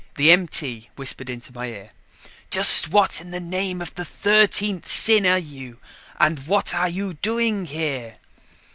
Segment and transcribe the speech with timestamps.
[0.15, 1.91] The MT whispered into my ear,
[2.49, 5.77] "Just what in the name of the thirteenth sin are you
[6.19, 8.17] and what are you doing here?"